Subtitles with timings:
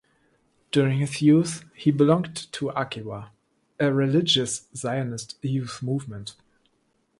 [0.71, 3.29] During his youth, he belonged to Akiva,
[3.79, 6.33] a religious Zionist youth movement.